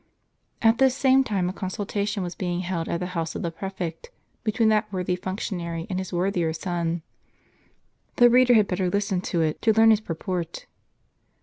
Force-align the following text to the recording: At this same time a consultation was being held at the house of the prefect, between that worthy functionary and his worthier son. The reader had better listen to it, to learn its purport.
At 0.63 0.79
this 0.79 0.95
same 0.97 1.23
time 1.23 1.47
a 1.47 1.53
consultation 1.53 2.23
was 2.23 2.33
being 2.33 2.61
held 2.61 2.89
at 2.89 2.99
the 2.99 3.05
house 3.13 3.35
of 3.35 3.43
the 3.43 3.51
prefect, 3.51 4.09
between 4.43 4.69
that 4.69 4.91
worthy 4.91 5.15
functionary 5.15 5.85
and 5.91 5.99
his 5.99 6.11
worthier 6.11 6.53
son. 6.53 7.03
The 8.15 8.27
reader 8.27 8.55
had 8.55 8.67
better 8.67 8.89
listen 8.89 9.21
to 9.21 9.41
it, 9.43 9.61
to 9.61 9.73
learn 9.73 9.91
its 9.91 10.01
purport. 10.01 10.65